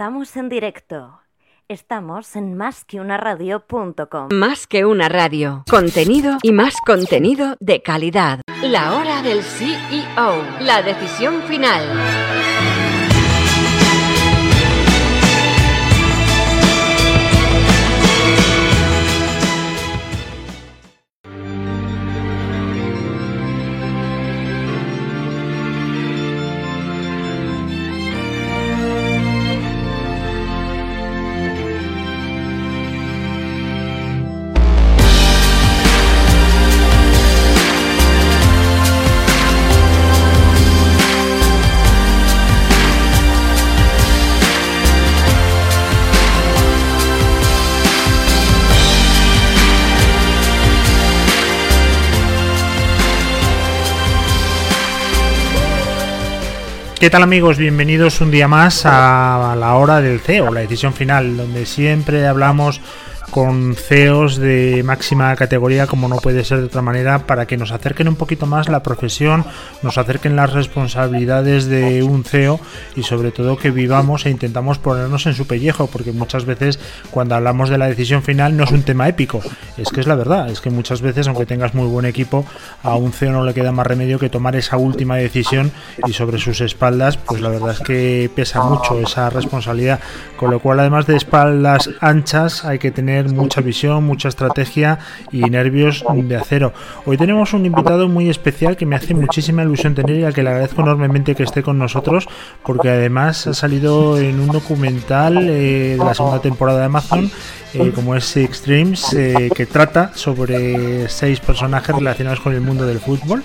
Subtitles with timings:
[0.00, 1.20] Estamos en directo.
[1.68, 4.28] Estamos en másqueunaradio.com.
[4.32, 5.62] Más que una radio.
[5.68, 8.40] Contenido y más contenido de calidad.
[8.62, 10.42] La hora del CEO.
[10.60, 11.82] La decisión final.
[57.00, 57.56] ¿Qué tal amigos?
[57.56, 62.82] Bienvenidos un día más a la hora del CEO, la decisión final, donde siempre hablamos
[63.30, 67.72] con CEOs de máxima categoría, como no puede ser de otra manera, para que nos
[67.72, 69.44] acerquen un poquito más la profesión,
[69.82, 72.60] nos acerquen las responsabilidades de un CEO
[72.96, 76.78] y sobre todo que vivamos e intentamos ponernos en su pellejo, porque muchas veces
[77.10, 79.40] cuando hablamos de la decisión final no es un tema épico,
[79.76, 82.44] es que es la verdad, es que muchas veces aunque tengas muy buen equipo,
[82.82, 85.70] a un CEO no le queda más remedio que tomar esa última decisión
[86.06, 90.00] y sobre sus espaldas, pues la verdad es que pesa mucho esa responsabilidad,
[90.36, 94.98] con lo cual además de espaldas anchas hay que tener mucha visión, mucha estrategia
[95.32, 96.72] y nervios de acero.
[97.06, 100.42] Hoy tenemos un invitado muy especial que me hace muchísima ilusión tener y al que
[100.42, 102.28] le agradezco enormemente que esté con nosotros
[102.64, 107.30] porque además ha salido en un documental eh, de la segunda temporada de Amazon
[107.74, 112.98] eh, como es Extremes, eh, que trata sobre seis personajes relacionados con el mundo del
[112.98, 113.42] fútbol.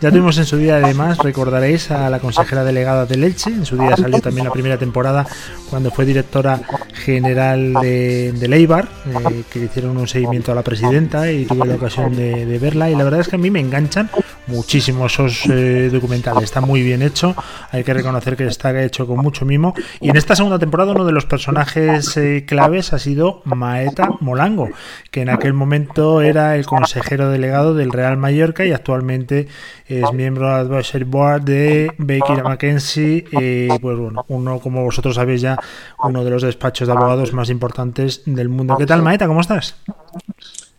[0.00, 3.76] Ya tuvimos en su día, además, recordaréis a la consejera delegada de Leche, en su
[3.76, 5.26] día salió también la primera temporada
[5.70, 6.60] cuando fue directora
[6.92, 12.16] general de, Leibar, eh, que hicieron un seguimiento a la presidenta y tuve la ocasión
[12.16, 14.10] de, verla y la verdad es que a mí me enganchan
[14.48, 15.44] muchísimo esos
[15.92, 17.34] documentales, está muy bien hecho,
[17.70, 21.04] hay que reconocer que está hecho con mucho mimo y en esta segunda temporada uno
[21.04, 24.68] de los personajes claves ha sido Maeta Molango,
[25.10, 29.48] que en aquel momento era el consejero delegado del Real Mallorca y actualmente
[29.86, 35.40] es miembro del Advisory Board de Baker McKenzie, eh, pues bueno, uno como vosotros sabéis
[35.40, 35.58] ya,
[36.02, 38.76] uno de los despachos de abogados más importantes del mundo.
[38.76, 39.26] ¿Qué tal Maeta?
[39.26, 39.76] ¿Cómo estás?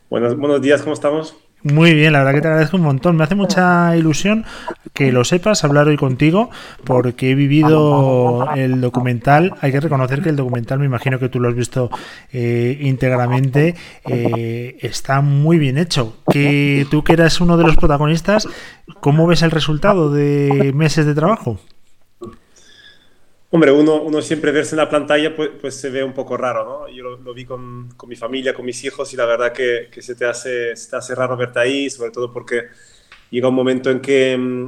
[0.10, 1.36] Buenos, buenos días, ¿cómo estamos?
[1.62, 3.18] Muy bien, la verdad que te agradezco un montón.
[3.18, 4.46] Me hace mucha ilusión
[4.94, 6.50] que lo sepas, hablar hoy contigo,
[6.86, 9.56] porque he vivido el documental.
[9.60, 11.90] Hay que reconocer que el documental, me imagino que tú lo has visto
[12.32, 13.76] eh, íntegramente,
[14.08, 16.16] eh, está muy bien hecho.
[16.32, 18.48] Que tú que eras uno de los protagonistas,
[19.02, 21.60] ¿cómo ves el resultado de meses de trabajo?
[23.52, 26.64] Hombre, uno, uno siempre verse en la pantalla pues, pues se ve un poco raro,
[26.66, 26.88] ¿no?
[26.88, 29.88] Yo lo, lo vi con, con, mi familia, con mis hijos y la verdad que,
[29.92, 32.68] que, se, te hace, se te hace raro verte ahí, sobre todo porque
[33.32, 34.66] llega un momento en que mm,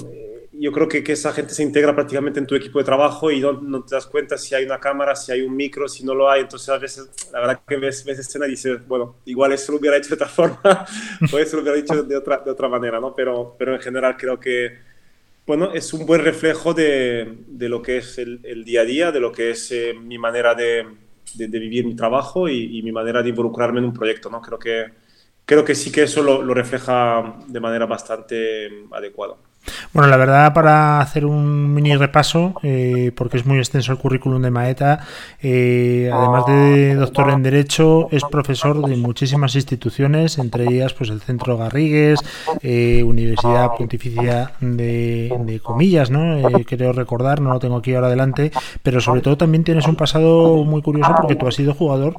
[0.53, 3.39] yo creo que, que, esa gente se integra prácticamente en tu equipo de trabajo y
[3.39, 6.15] no, no, te das cuenta si hay una cámara, si hay un micro, si no
[6.15, 6.41] lo hay.
[6.41, 9.77] Entonces, a veces, la verdad que ves, ves escena y dices, bueno, igual eso lo
[9.77, 10.59] hubiera hecho de otra forma,
[11.33, 13.13] o eso lo hubiera hecho de otra, de otra manera, ¿no?
[13.13, 14.90] Pero, pero en general creo que
[15.45, 19.19] bueno, es un buen reflejo de, de lo que es el, día a día, de
[19.19, 20.85] lo que es eh, mi manera de,
[21.35, 24.29] de, vivir mi trabajo y, mi manera de involucrarme en un proyecto.
[24.29, 24.41] ¿no?
[24.41, 24.85] Creo, que,
[25.45, 29.35] creo que sí que eso lo, lo refleja de manera bastante adecuada.
[29.93, 34.41] Bueno, la verdad, para hacer un mini repaso, eh, porque es muy extenso el currículum
[34.41, 35.05] de Maeta,
[35.41, 41.21] eh, además de doctor en Derecho, es profesor de muchísimas instituciones, entre ellas pues el
[41.21, 42.19] Centro Garrigues,
[42.61, 46.37] eh, Universidad Pontificia de, Comillas, ¿no?
[46.37, 48.51] Eh, creo recordar, no lo tengo aquí ahora adelante,
[48.83, 52.15] pero sobre todo también tienes un pasado muy curioso porque tú has sido jugador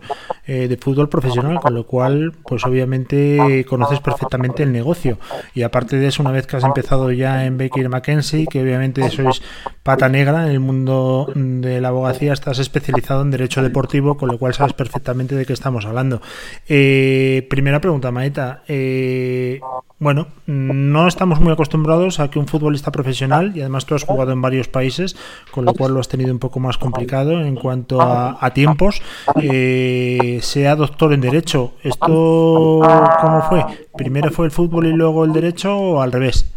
[0.47, 5.19] eh, de fútbol profesional, con lo cual, pues obviamente conoces perfectamente el negocio.
[5.55, 9.09] Y aparte de eso, una vez que has empezado ya en Baker McKenzie, que obviamente
[9.11, 9.43] sois
[9.83, 14.39] pata negra en el mundo de la abogacía, estás especializado en derecho deportivo, con lo
[14.39, 16.21] cual sabes perfectamente de qué estamos hablando.
[16.69, 18.63] Eh, primera pregunta, Maeta.
[18.69, 19.61] Eh,
[19.99, 24.33] bueno, no estamos muy acostumbrados a que un futbolista profesional, y además tú has jugado
[24.33, 25.17] en varios países,
[25.53, 29.01] con lo cual lo has tenido un poco más complicado en cuanto a, tiempos,
[29.41, 31.75] eh, sea doctor en derecho.
[31.85, 32.81] ¿Esto
[33.21, 33.65] cómo fue?
[33.97, 36.53] ¿Primero fue el fútbol y luego el derecho o al revés?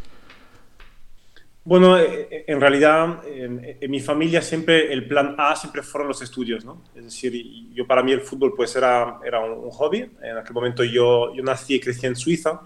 [1.66, 6.64] Bueno, en realidad en, en, mi familia siempre el plan A siempre fueron los estudios,
[6.64, 6.84] ¿no?
[6.96, 7.34] Es decir,
[7.74, 10.08] yo para mí el fútbol pues era, era un, un hobby.
[10.22, 12.62] En aquel momento yo, yo nací y crecí en Suiza,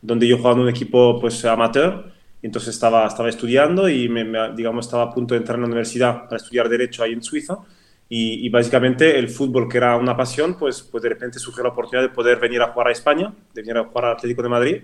[0.00, 2.12] donde yo jugaba en un equipo pues amateur.
[2.42, 5.66] Entonces estaba, estaba estudiando y me, me, digamos estaba a punto de entrar en la
[5.66, 7.58] universidad para estudiar derecho ahí en Suiza.
[8.08, 12.06] Y, básicamente el fútbol, que era una pasión, pues, pues de repente surgió la oportunidad
[12.06, 14.82] de poder venir a jugar a España, de venir a jugar al Atlético de Madrid.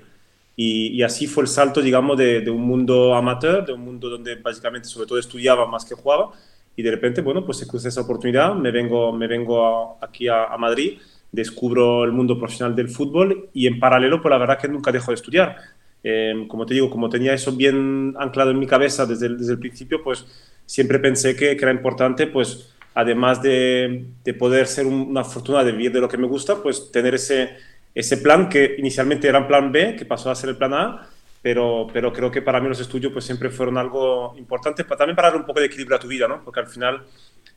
[0.63, 4.35] Y, así fue el salto, digamos, de, de, un mundo amateur, de un mundo donde
[4.35, 6.33] básicamente sobre todo estudiaba más que jugaba.
[6.77, 10.45] Y de repente, bueno, pues se cruza esa oportunidad, me vengo, me vengo aquí a,
[10.45, 10.99] a Madrid
[11.33, 15.11] descubro el mundo profesional del fútbol y en paralelo, pues la verdad que nunca dejo
[15.11, 15.57] de estudiar.
[16.03, 19.53] Eh, como te digo, como tenía eso bien anclado en mi cabeza desde el, desde
[19.53, 20.25] el principio, pues
[20.67, 25.73] siempre pensé que, que, era importante, pues además de, de poder ser una fortuna de
[25.73, 27.51] vivir de lo que me gusta, pues tener ese,
[27.95, 31.09] ese plan que inicialmente era un plan B, que pasó a ser el plan A,
[31.43, 35.31] pero, pero creo que para mí los estudios pues siempre fueron algo importante, también para
[35.31, 36.45] dar un poco de equilibrio a tu vida, ¿no?
[36.45, 37.03] Porque al final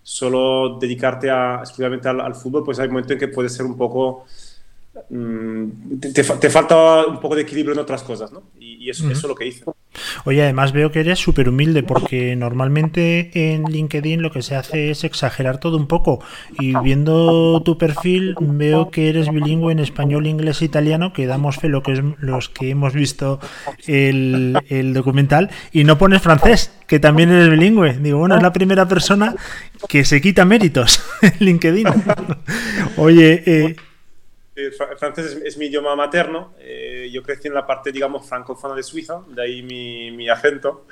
[0.01, 4.25] solo dedicarte a, exclusivamente al, fútbol, pues hay momentos en que puede ser un poco...
[5.09, 8.43] Mm, te, falta un poco de equilibrio en otras cosas, ¿no?
[8.59, 9.65] Y, eso, eso, es lo que hice.
[10.25, 14.91] Oye, además veo que eres súper humilde porque normalmente en LinkedIn lo que se hace
[14.91, 16.19] es exagerar todo un poco
[16.59, 21.57] y viendo tu perfil veo que eres bilingüe en español, inglés e italiano, que damos
[21.57, 23.39] fe lo que es los que hemos visto
[23.87, 27.93] el, el documental y no pones francés, que también eres bilingüe.
[27.99, 29.35] Digo, bueno, es la primera persona
[29.87, 31.87] que se quita méritos en LinkedIn.
[32.97, 33.75] Oye, eh,
[34.55, 36.53] el francés es, mi idioma materno.
[36.59, 40.85] Eh, yo crecí en la parte, digamos, francófona de Suiza, de ahí mi, mi acento.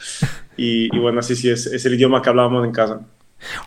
[0.57, 3.01] Y, bueno, sí, sí, es, es el idioma que hablábamos en casa.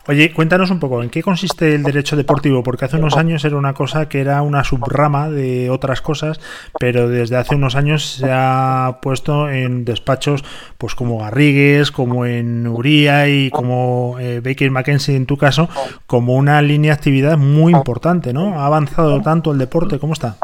[0.07, 2.63] Oye, cuéntanos un poco, ¿en qué consiste el derecho deportivo?
[2.63, 6.41] Porque hace unos años era una cosa que era una subrama de otras cosas,
[6.79, 10.45] pero desde hace unos años se ha puesto en despachos
[10.79, 15.69] pues como Garrigues, como en Uría y como eh, Baker McKenzie en tu caso,
[16.07, 18.61] como una línea de actividad muy importante, ¿no?
[18.61, 19.99] ¿Ha avanzado tanto el deporte?
[19.99, 20.37] ¿Cómo está?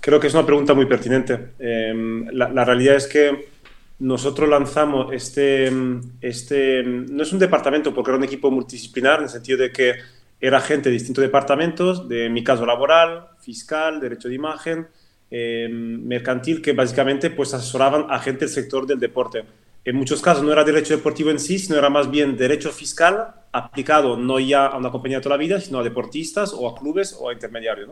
[0.00, 1.50] Creo que es una pregunta muy pertinente.
[1.58, 3.57] Em, la realidad es que
[4.00, 5.72] nosotros lanzamos este,
[6.20, 9.94] este, no es un departamento porque era un equipo multidisciplinar en el sentido de que
[10.40, 14.86] era gente de distintos departamentos, de mi caso laboral, fiscal, derecho de imagen,
[15.30, 19.44] em, mercantil, que básicamente pues asesoraban a gente del sector del deporte.
[19.84, 23.34] En muchos casos no era derecho deportivo en sí, sino era más bien derecho fiscal
[23.52, 26.78] aplicado no ya a una compañía de toda la vida, sino a deportistas o a
[26.78, 27.88] clubes o a intermediarios.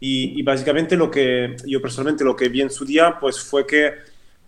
[0.00, 3.66] Y, y, básicamente lo que yo personalmente lo que vi en su día pues fue
[3.66, 3.94] que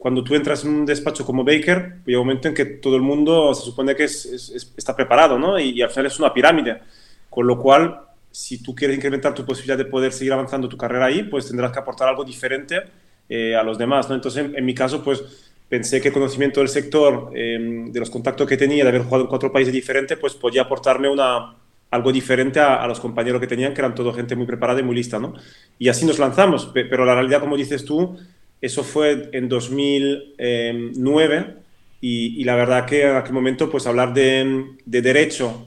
[0.00, 3.02] cuando tú entras en un despacho como Baker, llega un momento en que todo el
[3.02, 5.58] mundo se supone que está preparado, ¿no?
[5.58, 6.80] Y, al final es una pirámide.
[7.28, 8.00] Con lo cual,
[8.30, 11.70] si tú quieres incrementar tu posibilidad de poder seguir avanzando tu carrera ahí, pues tendrás
[11.70, 12.80] que aportar algo diferente
[13.28, 14.14] eh, a los demás, ¿no?
[14.14, 15.22] Entonces, en, mi caso, pues
[15.68, 19.24] pensé que el conocimiento del sector, em, de los contactos que tenía, de haber jugado
[19.24, 21.56] en cuatro países diferentes, pues podía aportarme una,
[21.90, 24.82] algo diferente a, a, los compañeros que tenían, que eran todo gente muy preparada y
[24.82, 25.34] muy lista, ¿no?
[25.78, 28.16] Y así nos lanzamos, pero la realidad, como dices tú,
[28.60, 31.54] eso fue en 2009
[32.00, 35.66] y, la verdad que en aquel momento pues hablar de, derecho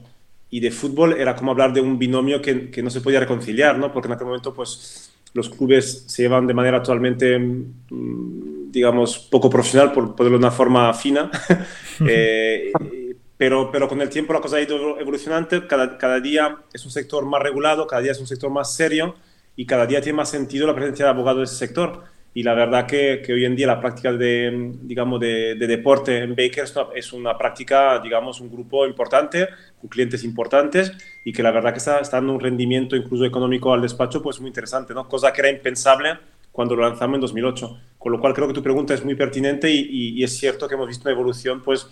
[0.50, 3.92] y de fútbol era como hablar de un binomio que, no se podía reconciliar, ¿no?
[3.92, 9.50] Porque en aquel momento pues los clubes se llevan de manera totalmente, mm, digamos, poco
[9.50, 11.30] profesional, por ponerlo de una forma fina.
[12.08, 12.72] Eh,
[13.36, 17.24] pero, pero con el tiempo la cosa ha ido evolucionando, cada, día es un sector
[17.24, 19.14] más regulado, cada día es un sector más serio
[19.54, 22.02] y cada día tiene más sentido la presencia de abogados de ese sector
[22.36, 26.30] y la verdad que, que, hoy en día la práctica de, digamos, de, deporte en
[26.34, 26.64] Baker
[26.96, 29.48] es una práctica, digamos, un grupo importante,
[29.80, 30.92] con clientes importantes
[31.24, 34.40] y que la verdad que está, está, dando un rendimiento incluso económico al despacho pues
[34.40, 35.08] muy interesante, ¿no?
[35.08, 36.18] Cosa que era impensable
[36.50, 37.80] cuando lo lanzamos en 2008.
[37.98, 40.74] Con lo cual creo que tu pregunta es muy pertinente y, y es cierto que
[40.74, 41.88] hemos visto una evolución pues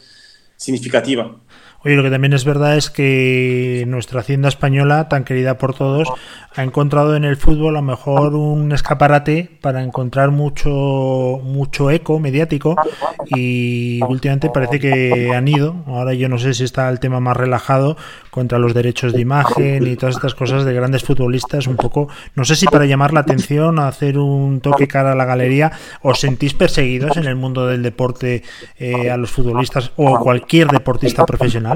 [0.57, 1.37] significativa.
[1.85, 6.09] Oye, lo que también es verdad es que nuestra hacienda española, tan querida por todos,
[6.55, 12.19] ha encontrado en el fútbol a lo mejor un escaparate para encontrar mucho mucho eco
[12.21, 12.77] mediático
[13.27, 15.77] y últimamente parece que han ido.
[15.87, 17.97] Ahora yo no sé si está el tema más relajado
[18.31, 22.45] contra los derechos de imagen y todas estas cosas de grandes futbolistas, un poco, no
[22.45, 25.73] sé si para llamar la atención, hacer un toque cara a la galería,
[26.03, 28.43] os sentís perseguidos en el mundo del deporte
[28.79, 31.72] eh, a los futbolistas o cualquier deportista profesional.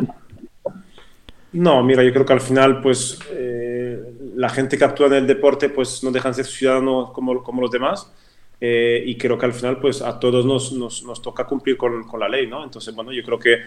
[1.53, 3.99] No, mira, yo creo que al final, pues, eh,
[4.35, 7.71] la gente que actúa en el deporte, pues, no dejan de ser ciudadanos como, los
[7.71, 8.12] demás.
[8.61, 12.47] Eh, y creo que al final, pues, a todos nos, toca cumplir con, la ley,
[12.47, 12.62] ¿no?
[12.62, 13.59] Entonces, bueno, yo creo que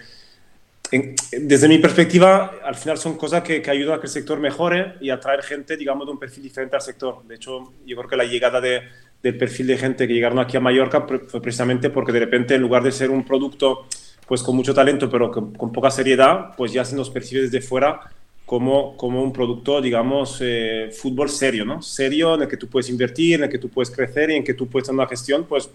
[0.92, 5.10] desde mi perspectiva, al final son cosas que, ayudan a que el sector mejore y
[5.10, 7.24] atraer gente, digamos, de un perfil diferente al sector.
[7.28, 8.82] De hecho, yo creo que la llegada de,
[9.22, 12.62] del perfil de gente que llegaron aquí a Mallorca fue precisamente porque de repente, en
[12.62, 13.86] lugar de ser un producto
[14.30, 18.00] pues con mucho talento, pero con, poca seriedad, pues ya se nos percibe desde fuera
[18.46, 21.82] como, como un producto, digamos, eh, fútbol serio, ¿no?
[21.82, 24.44] Serio, en el que tú puedes invertir, en el que tú puedes crecer y en
[24.44, 25.72] que tú puedes tener una gestión, pues,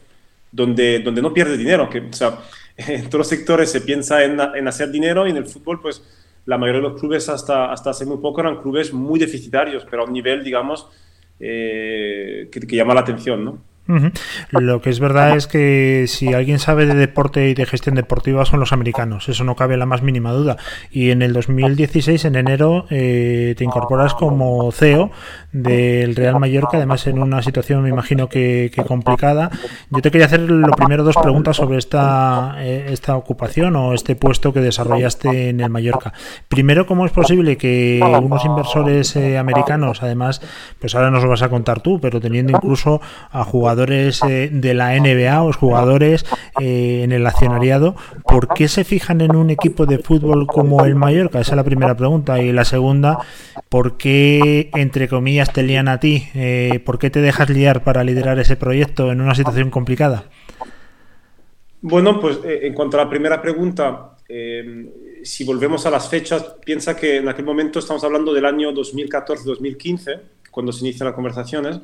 [0.53, 1.91] donde, donde no pierdes dinero.
[1.91, 2.39] Que, o sea,
[2.77, 6.05] en todos los sectores se piensa en, en, hacer dinero y en el fútbol, pues,
[6.47, 10.03] la mayoría de los clubes hasta, hasta hace muy poco eran clubes muy deficitarios, pero
[10.03, 10.87] a un nivel, digamos,
[11.41, 13.74] eh, que, que, llama la atención, ¿no?
[14.51, 18.47] Lo que es verdad es que si alguien sabe de deporte y de gestión deportiva
[18.47, 20.57] son los americanos, eso no cabe la más mínima duda.
[20.91, 25.11] Y en el 2016, en enero, eh, te incorporas como CEO
[25.53, 29.51] del Real Mallorca, además en una situación, me imagino que, complicada.
[29.91, 34.17] Yo te quería hacer lo primero dos preguntas sobre esta, eh, esta ocupación o este
[34.17, 36.15] puesto que desarrollaste en el Mallorca.
[36.49, 40.41] Primero, ¿cómo es posible que unos inversores eh, americanos, además,
[40.79, 43.01] pues ahora nos lo vas a contar tú, pero teniendo incluso
[43.31, 46.25] a jugadores jugadores eh, de la NBA o jugadores
[46.61, 50.95] eh, en el accionariado, ¿por qué se fijan en un equipo de fútbol como el
[50.95, 51.41] Mallorca?
[51.41, 52.41] Esa es la primera pregunta.
[52.41, 53.19] Y la segunda,
[53.69, 56.29] ¿por qué, entre comillas, te lían a ti?
[56.35, 60.25] Eh, ¿Por qué te dejas liar para liderar ese proyecto en una situación complicada?
[61.81, 64.17] Bueno, pues en cuanto a la primera pregunta,
[65.23, 70.21] si volvemos a las fechas, piensa que en aquel momento estamos hablando del año 2014-2015,
[70.51, 71.81] cuando se inician las conversaciones.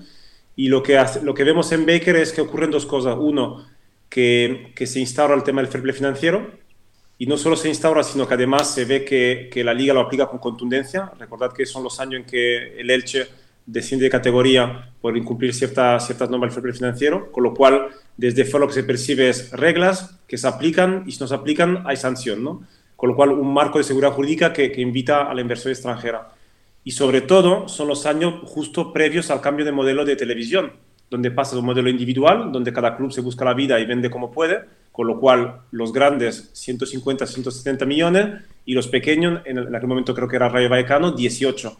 [0.57, 3.16] Y lo que, lo que vemos en Baker es que ocurren dos cosas.
[3.19, 3.66] Uno,
[4.09, 6.50] que, que, se instaura el tema del fair play financiero.
[7.19, 10.00] Y no solo se instaura, sino que además se ve que, que, la liga lo
[10.00, 11.12] aplica con contundencia.
[11.19, 13.26] Recordad que son los años en que el Elche
[13.66, 17.30] desciende de categoría por incumplir ciertas, ciertas normas del fair play financiero.
[17.30, 21.12] Con lo cual, desde fuera lo que se percibe es reglas que se aplican y
[21.12, 22.42] si no se aplican hay sanción.
[22.42, 22.66] ¿no?
[22.97, 26.28] Con lo cual, un marco de seguridad jurídica que, que invita a la inversión extranjera
[26.85, 30.73] y sobre todo son los años justo previos al cambio de modelo de televisión,
[31.11, 34.11] donde pasa de un modelo individual, donde cada club se busca la vida y vende
[34.11, 34.61] como puede,
[34.93, 40.29] con lo cual los grandes 150, 170 millones y los pequeños, en, aquel momento creo
[40.29, 41.77] que era Rayo Vallecano, 18.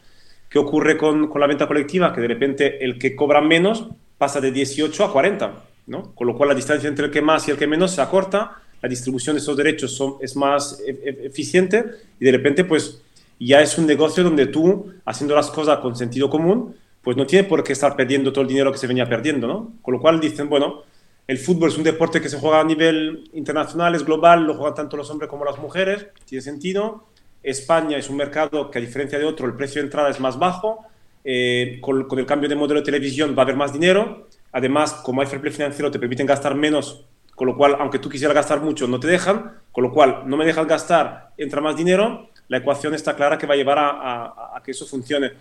[0.49, 2.13] ¿Qué ocurre con, con, la venta colectiva?
[2.13, 3.87] Que de repente el que cobra menos
[4.19, 6.15] pasa de 18 a 40, ¿no?
[6.15, 8.61] Con lo cual la distancia entre el que más y el que menos se acorta,
[8.83, 11.85] la distribución de esos derechos son, es más e, e, eficiente
[12.19, 13.03] y de repente pues
[13.47, 17.49] ya es un negocio donde tú, haciendo las cosas con sentido común, pues no tiene
[17.49, 19.73] por qué estar perdiendo todo el dinero que se venía perdiendo, ¿no?
[19.81, 20.83] Con lo cual dicen, bueno,
[21.27, 24.75] el fútbol es un deporte que se juega a nivel internacional, es global, lo juegan
[24.75, 27.07] tanto los hombres como las mujeres, tiene sentido.
[27.43, 30.39] España es un mercado que a diferencia de otro, el precio de entrada es más
[30.39, 30.85] bajo,
[31.25, 34.93] eh, con, con, el cambio de modelo de televisión va a haber más dinero, además,
[34.93, 38.35] como hay fair play financiero, te permiten gastar menos, con lo cual, aunque tú quisieras
[38.35, 42.29] gastar mucho, no te dejan, con lo cual, no me dejas gastar, entra más dinero,
[42.51, 45.33] la ecuación está clara que va a llevar a, que eso funcione.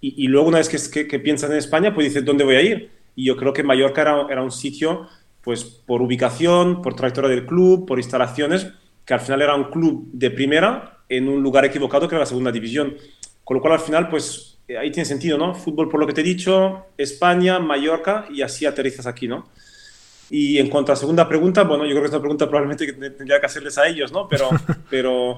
[0.00, 2.90] Y, luego una vez que, que, piensan en España, pues dices, ¿dónde voy a ir?
[3.14, 5.06] Y yo creo que Mallorca era, era, un sitio,
[5.42, 8.68] pues por ubicación, por trayectoria del club, por instalaciones,
[9.04, 12.26] que al final era un club de primera en un lugar equivocado que era la
[12.26, 12.96] segunda división.
[13.44, 15.54] Con lo cual al final, pues eh, ahí tiene sentido, ¿no?
[15.54, 19.48] Fútbol por lo que te he dicho, España, Mallorca y así aterrizas aquí, ¿no?
[20.30, 22.92] Y en cuanto a segunda pregunta, bueno, yo creo que es una pregunta probablemente que
[22.92, 24.28] tendría que hacerles a ellos, ¿no?
[24.28, 24.48] Pero,
[24.90, 25.36] pero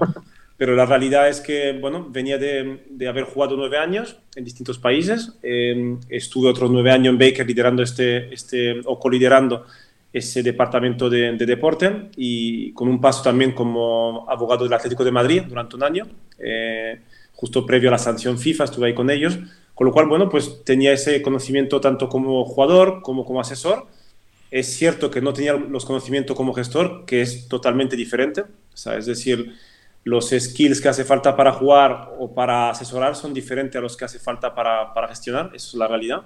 [0.57, 4.79] pero la realidad es que, bueno, venía de, de haber jugado nueve años en distintos
[4.79, 5.37] países.
[5.43, 9.65] Eh, estuve otros nueve años en Baker liderando este, este o coliderando
[10.13, 15.11] ese departamento de, de, deporte y con un paso también como abogado del Atlético de
[15.11, 16.07] Madrid durante un año,
[16.39, 17.01] eh,
[17.33, 19.37] justo previo a la sanción FIFA, estuve ahí con ellos.
[19.73, 23.87] Con lo cual, bueno, pues tenía ese conocimiento tanto como jugador como como asesor.
[24.49, 28.41] Es cierto que no tenía los conocimientos como gestor, que es totalmente diferente.
[28.41, 29.53] O sea, es decir,
[30.05, 34.05] los skills que hace falta para jugar o para asesorar son diferentes a los que
[34.05, 36.21] hace falta para, para gestionar, eso es la realidad.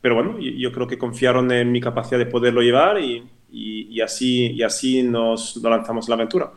[0.00, 4.46] Pero bueno, yo, creo que confiaron en mi capacidad de poderlo llevar y, y, así,
[4.52, 6.52] y así nos, lanzamos la aventura.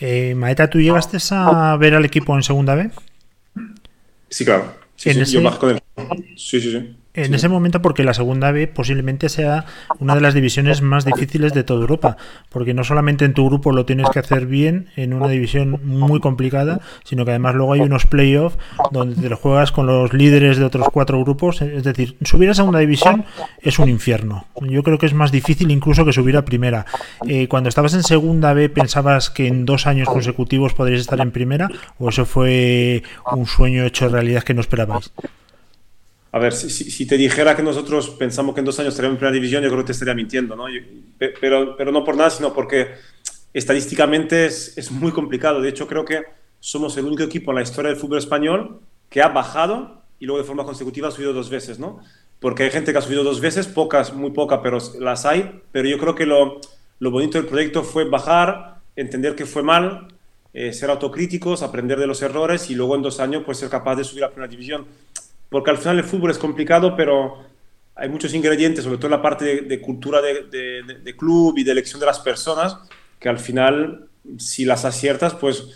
[0.00, 2.90] Eh, Maeta, ¿tú llegaste a ver al equipo en segunda B?
[4.28, 4.72] Sí, claro.
[4.96, 5.78] Sí, sí, yo con
[6.36, 9.66] Sí, sí, sí en ese momento porque la segunda B posiblemente sea
[10.00, 12.16] una de las divisiones más difíciles de toda Europa,
[12.48, 16.18] porque no solamente en tu grupo lo tienes que hacer bien en una división muy
[16.18, 18.58] complicada, sino que además luego hay unos playoffs
[18.90, 22.54] donde te lo juegas con los líderes de otros cuatro grupos, es decir, subir a
[22.54, 23.24] segunda división
[23.60, 24.46] es un infierno.
[24.60, 26.84] Yo creo que es más difícil incluso que subir a primera.
[27.28, 31.30] Eh, cuando estabas en segunda B pensabas que en dos años consecutivos podrías estar en
[31.30, 31.68] primera
[31.98, 35.12] o eso fue un sueño hecho realidad que no esperabais.
[36.34, 39.34] A ver, si, te dijera que nosotros pensamos que en dos años estaríamos en primera
[39.34, 40.64] división, yo creo que te estaría mintiendo, ¿no?
[41.16, 42.88] pero, pero no por nada, sino porque
[43.52, 45.60] estadísticamente es, es, muy complicado.
[45.60, 46.24] De hecho, creo que
[46.58, 50.42] somos el único equipo en la historia del fútbol español que ha bajado y luego
[50.42, 52.00] de forma consecutiva ha subido dos veces, ¿no?
[52.40, 55.62] Porque hay gente que ha subido dos veces, pocas, muy pocas, pero las hay.
[55.70, 56.60] Pero yo creo que lo,
[56.98, 60.08] lo bonito del proyecto fue bajar, entender que fue mal,
[60.52, 63.94] eh, ser autocríticos, aprender de los errores y luego en dos años pues ser capaz
[63.94, 64.84] de subir a primera división
[65.54, 67.38] porque al final el fútbol es complicado, pero
[67.94, 72.06] hay muchos ingredientes, sobre todo la parte de, cultura de, club y de elección de
[72.06, 72.76] las personas,
[73.20, 75.68] que al final, si las aciertas, pues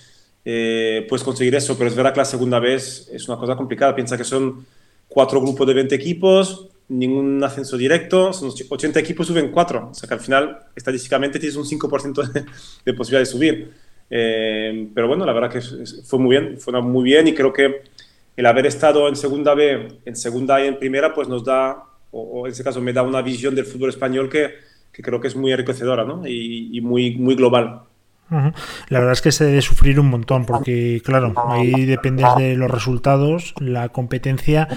[0.45, 3.95] eh, puedes conseguir eso, pero es verdad que la segunda vez es una cosa complicada.
[3.95, 4.67] Piensa que son
[5.07, 9.91] cuatro grupos de 20 equipos, ningún ascenso directo, son 80 equipos, suben cuatro.
[9.93, 12.45] O sea que al final, estadísticamente, tienes un 5% de,
[12.85, 13.73] de, posibilidad de subir.
[14.11, 17.83] Eh, pero bueno, la verdad que fue muy bien, fue muy bien y creo que
[18.38, 22.47] el haber estado en segunda B, en segunda y en primera, pues nos da, o,
[22.47, 24.54] en ese caso me da una visión del fútbol español que,
[24.92, 26.25] creo que es muy enriquecedora ¿no?
[26.25, 27.83] y, muy, global.
[28.30, 32.71] La verdad es que se debe sufrir un montón porque, claro, ahí dependes de los
[32.71, 34.68] resultados, la competencia,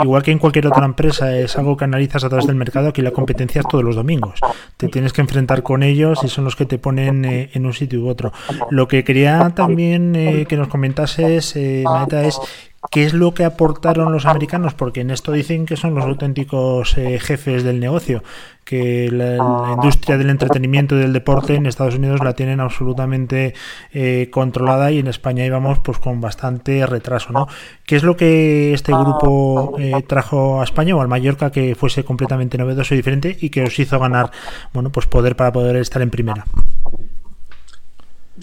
[0.00, 3.02] igual que en cualquier otra empresa, es algo que analizas a través del mercado, aquí
[3.02, 4.40] la competencia es todos los domingos.
[4.78, 7.74] Te tienes que enfrentar con ellos y son los que te ponen eh, en un
[7.74, 8.32] sitio u otro.
[8.70, 12.40] Lo que quería también eh, que nos comentases, eh, es
[12.88, 14.72] ¿Qué es lo que aportaron los americanos?
[14.72, 18.22] Porque en esto dicen que son los auténticos eh, jefes del negocio,
[18.64, 19.36] que la,
[19.74, 23.52] industria del entretenimiento y del deporte en Estados Unidos la tienen absolutamente
[23.92, 27.48] eh, controlada y en España íbamos pues con bastante retraso, ¿no?
[27.84, 32.02] ¿Qué es lo que este grupo eh, trajo a España o al Mallorca que fuese
[32.02, 34.30] completamente novedoso y diferente y que os hizo ganar,
[34.72, 36.46] bueno, pues poder para poder estar en primera?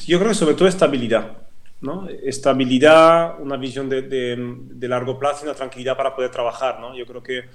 [0.06, 1.47] Yo creo que sobre todo estabilidad
[1.82, 2.08] ¿no?
[2.10, 6.98] Estabilidad, una visión de, de, largo plazo y una tranquilidad para poder trabajar, ¿no?
[6.98, 7.46] Yo creo que,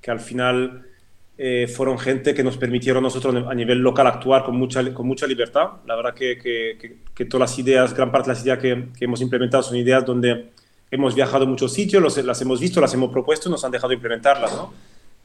[0.00, 0.86] que al final
[1.36, 5.26] eh, fueron gente que nos permitieron nosotros a nivel local actuar con mucha, con mucha
[5.26, 5.68] libertad.
[5.86, 9.20] La verdad que, que, que todas las ideas, gran parte de las ideas que, hemos
[9.20, 10.50] implementado son ideas donde
[10.90, 13.92] hemos viajado a muchos sitios, las hemos visto, las hemos propuesto y nos han dejado
[13.92, 14.72] implementarlas, ¿no?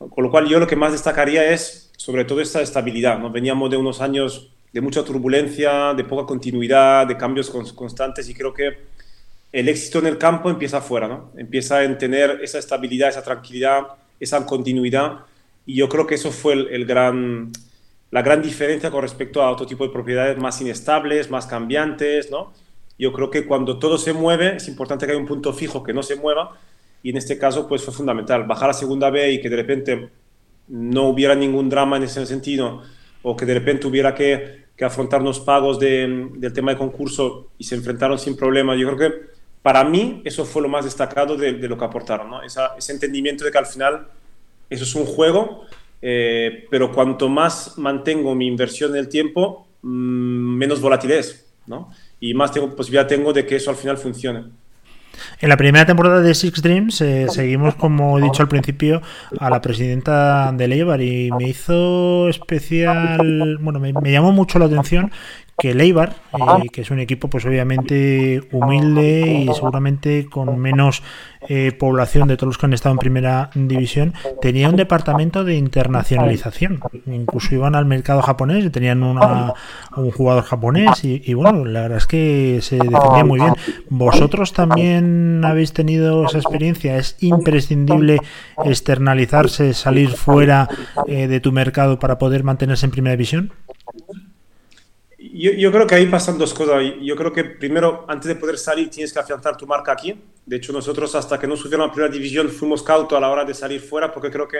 [0.09, 3.29] Con lo cual yo lo que más destacaría es sobre todo esta estabilidad, ¿no?
[3.29, 8.53] Veníamos de unos años de mucha turbulencia, de poca continuidad, de cambios constantes y creo
[8.53, 8.77] que
[9.51, 11.31] el éxito en el campo empieza afuera, ¿no?
[11.37, 13.87] Empieza en tener esa estabilidad, esa tranquilidad,
[14.19, 15.19] esa continuidad
[15.65, 17.51] y yo creo que eso fue el, gran,
[18.11, 22.53] la gran diferencia con respecto a otro tipo de propiedades más inestables, más cambiantes, ¿no?
[22.99, 25.93] Yo creo que cuando todo se mueve es importante que haya un punto fijo que
[25.93, 26.57] no se mueva
[27.03, 28.43] y en este caso pues fue fundamental.
[28.43, 30.09] Bajar a segunda B y que de repente
[30.67, 32.81] no hubiera ningún drama en ese sentido
[33.27, 37.49] o que de repente hubiera que, que afrontar los pagos de, del tema de concurso
[37.57, 38.73] y se enfrentaron sin problema.
[38.75, 39.17] Yo creo que
[39.61, 42.41] para mí eso fue lo más destacado de, lo que aportaron, ¿no?
[42.41, 44.07] ese entendimiento de que al final
[44.69, 45.65] eso es un juego,
[46.01, 51.91] eh, pero cuanto más mantengo mi inversión en el tiempo, mm, menos volatil es, ¿no?
[52.21, 54.45] Y más tengo, posibilidad tengo de que eso al final funcione.
[55.39, 59.01] En la primera temporada de Six Dreams eh, seguimos, como he dicho al principio,
[59.39, 64.65] a la presidenta de Leibar y me hizo especial, bueno, me, me llamó mucho la
[64.65, 65.11] atención
[65.59, 71.01] que Leibar, eh, que es un equipo pues obviamente humilde y seguramente con menos
[71.49, 75.55] eh, población de todos los que han estado en primera división, tenía un departamento de
[75.55, 76.81] internacionalización.
[77.07, 79.53] Incluso iban al mercado japonés, tenían una,
[79.95, 83.53] un jugador japonés y, bueno, la verdad es que se defendía muy bien.
[83.89, 86.97] ¿Vosotros también habéis tenido esa experiencia?
[86.97, 88.19] ¿Es imprescindible
[88.63, 90.69] externalizarse, salir fuera
[91.07, 93.53] eh, de tu mercado para poder mantenerse en primera división?
[95.39, 96.83] Yo, yo, creo que ahí pasan dos cosas.
[96.99, 100.19] Yo creo que primero, antes de poder salir, tienes que afianzar tu marca aquí.
[100.45, 103.45] De hecho, nosotros hasta que no subieron a primera división fuimos cautos a la hora
[103.45, 104.57] de salir fuera, porque creo que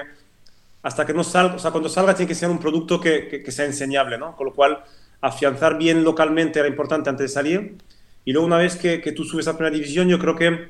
[0.84, 3.52] hasta que no salga, o sea, cuando salga tiene que ser un producto que, que,
[3.52, 4.36] sea enseñable, ¿no?
[4.36, 4.84] Con lo cual,
[5.20, 7.78] afianzar bien localmente era importante antes de salir.
[8.24, 10.70] Y luego, una vez que, que tú subes a primera división, yo creo que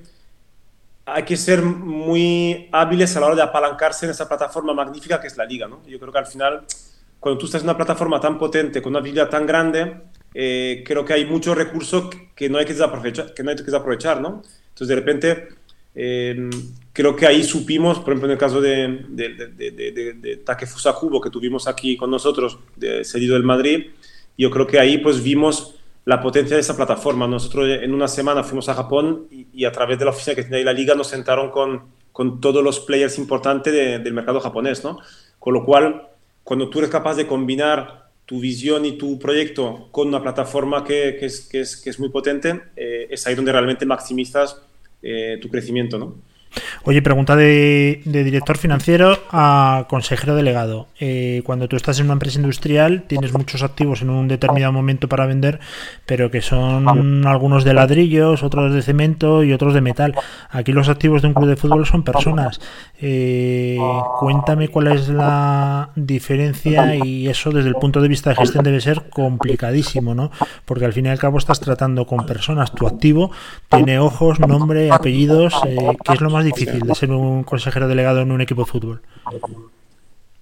[1.05, 5.27] hay que ser muy hábiles a la hora de apalancarse en esa plataforma magnífica que
[5.27, 5.81] es la liga, ¿no?
[5.85, 6.65] Yo creo que al final
[7.19, 9.95] cuando tú estás en una plataforma tan potente, con una habilidad tan grande,
[10.33, 13.63] eh, creo que hay muchos recursos que no hay que desaprovechar, que no hay que
[13.63, 14.43] desaprovechar ¿no?
[14.69, 15.47] Entonces, de repente,
[15.95, 16.49] eh,
[16.93, 21.19] creo que ahí supimos, por ejemplo, en el caso de, de, de, de, Takefusa Kubo,
[21.19, 22.59] que tuvimos aquí con nosotros,
[23.03, 23.87] cedido del Madrid,
[24.37, 25.73] yo creo que ahí pues vimos
[26.05, 27.27] la potencia de esa plataforma.
[27.27, 30.43] Nosotros en una semana fuimos a Japón y, y a través de la oficina que
[30.43, 34.83] tenía ahí la liga nos sentaron con, con todos los players importantes del mercado japonés,
[34.83, 34.97] ¿no?
[35.37, 36.07] Con lo cual
[36.47, 41.17] cuando tú eres capaz de combinar tu visión y tu proyecto con una plataforma que,
[41.19, 44.61] es, que es, que es, muy potente, eh, es ahí donde realmente maximizas
[45.01, 46.15] eh, tu crecimiento, ¿no?
[46.83, 50.87] Oye, pregunta de, director financiero a consejero delegado.
[50.99, 55.07] Eh, cuando tú estás en una empresa industrial, tienes muchos activos en un determinado momento
[55.07, 55.59] para vender,
[56.05, 60.15] pero que son algunos de ladrillos, otros de cemento y otros de metal.
[60.49, 62.59] Aquí los activos de un club de fútbol son personas.
[62.99, 63.77] Eh,
[64.19, 68.81] cuéntame cuál es la diferencia y eso desde el punto de vista de gestión debe
[68.81, 70.31] ser complicadísimo, ¿no?
[70.65, 72.71] Porque al fin y al cabo estás tratando con personas.
[72.71, 73.31] Tu activo
[73.69, 75.53] tiene ojos, nombre, apellidos.
[75.65, 78.71] Eh, ¿Qué es lo más difícil de ser un consejero delegado en un equipo de
[78.71, 79.01] fútbol?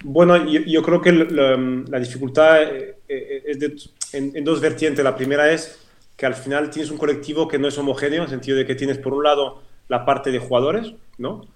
[0.04, 5.04] Bueno, yo, creo que la, dificultad eh, eh, es en, dos vertientes.
[5.04, 5.80] La primera es
[6.16, 8.76] que al final tienes un colectivo que no es homogéneo, en el sentido de que
[8.76, 11.48] tienes por un lado la parte de jugadores, ¿no?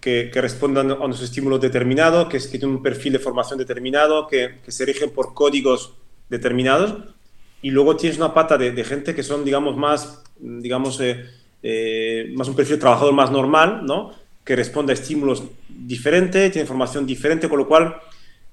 [0.00, 4.26] Que, que respondan a unos estímulos determinados, que, que tienen un perfil de formación determinado,
[4.26, 5.94] que, que, se rigen por códigos
[6.28, 6.96] determinados,
[7.62, 11.24] y luego tienes una pata de, de gente que son, digamos, más, digamos, eh,
[11.62, 14.12] eh, más un perfil trabajador más normal, ¿no?
[14.44, 17.96] Que responde a estímulos diferentes, tiene formación diferente, con lo cual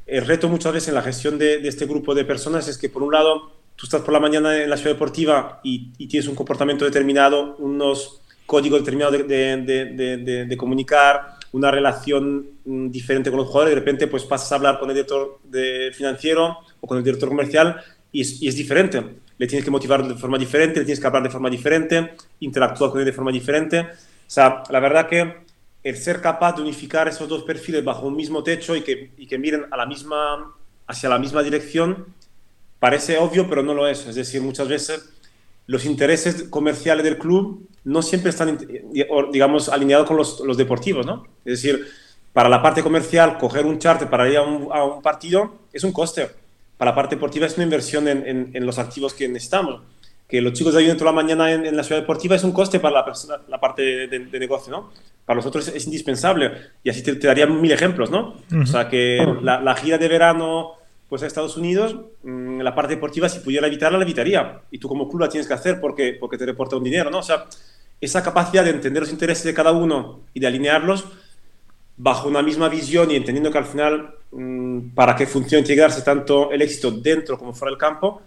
[0.05, 2.89] el reto muchas veces en la gestión de, de este grupo de personas es que,
[2.89, 6.27] por un lado, tú estás por la mañana en la ciudad deportiva y, y tienes
[6.27, 13.37] un comportamiento determinado, unos códigos determinados de, de, de, comunicar, una relación mm, diferente con
[13.39, 15.39] los jugadores, de repente pues pasas a hablar con el director
[15.93, 19.03] financiero o con el director comercial y es, y es, diferente.
[19.37, 22.91] Le tienes que motivar de forma diferente, le tienes que hablar de forma diferente, interactuar
[22.91, 23.81] con él de forma diferente.
[23.81, 25.45] O sea, la verdad que
[25.83, 29.27] el ser capaz de unificar esos dos perfiles bajo un mismo techo y que, y
[29.27, 30.53] que miren a la misma,
[30.87, 32.07] hacia la misma dirección
[32.79, 34.05] parece obvio, pero no lo es.
[34.05, 35.09] Es decir, muchas veces
[35.67, 38.59] los intereses comerciales del club no siempre están,
[39.31, 41.25] digamos, alineados con los, los, deportivos, ¿no?
[41.45, 41.87] Es decir,
[42.33, 45.83] para la parte comercial, coger un charter para ir a un, a un partido es
[45.83, 46.29] un coste.
[46.77, 49.81] Para la parte deportiva es una inversión en, en, en, los activos que necesitamos.
[50.27, 52.51] Que los chicos de ayuden toda la mañana en, en, la ciudad deportiva es un
[52.51, 54.91] coste para la, persona, la parte de, de, de, negocio, ¿no?
[55.25, 56.51] Para nosotros es, es indispensable.
[56.83, 58.29] Y así te, te, daría mil ejemplos, ¿no?
[58.51, 58.63] Uh -huh.
[58.63, 60.73] O sea, que la, la gira de verano
[61.09, 64.61] pues a Estados Unidos, mmm, la parte deportiva, si pudiera evitarla, la evitaría.
[64.71, 67.19] Y tú como club la tienes que hacer porque, porque te reporta un dinero, ¿no?
[67.19, 67.45] O sea,
[68.01, 71.05] esa capacidad de entender los intereses de cada uno y de alinearlos
[71.97, 76.51] bajo una misma visión y entendiendo que al final, mmm, para que funcione integrarse tanto
[76.51, 78.21] el éxito dentro como fuera del campo,